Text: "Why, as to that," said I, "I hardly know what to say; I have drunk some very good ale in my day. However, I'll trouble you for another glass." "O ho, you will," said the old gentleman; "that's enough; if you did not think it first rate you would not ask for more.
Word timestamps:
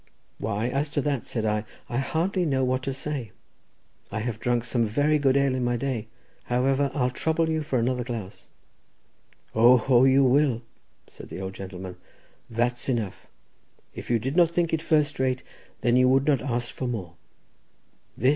"Why, 0.39 0.67
as 0.67 0.89
to 0.97 1.01
that," 1.01 1.27
said 1.27 1.45
I, 1.45 1.63
"I 1.87 1.99
hardly 1.99 2.43
know 2.43 2.63
what 2.63 2.81
to 2.81 2.91
say; 2.91 3.31
I 4.11 4.21
have 4.21 4.39
drunk 4.39 4.63
some 4.63 4.83
very 4.83 5.19
good 5.19 5.37
ale 5.37 5.53
in 5.53 5.63
my 5.63 5.77
day. 5.77 6.07
However, 6.45 6.89
I'll 6.95 7.11
trouble 7.11 7.47
you 7.51 7.61
for 7.61 7.77
another 7.77 8.03
glass." 8.03 8.47
"O 9.53 9.77
ho, 9.77 10.05
you 10.05 10.23
will," 10.23 10.63
said 11.07 11.29
the 11.29 11.39
old 11.39 11.53
gentleman; 11.53 11.97
"that's 12.49 12.89
enough; 12.89 13.27
if 13.93 14.09
you 14.09 14.17
did 14.17 14.35
not 14.35 14.49
think 14.49 14.73
it 14.73 14.81
first 14.81 15.19
rate 15.19 15.43
you 15.83 16.09
would 16.09 16.25
not 16.25 16.41
ask 16.41 16.73
for 16.73 16.87
more. 16.87 17.13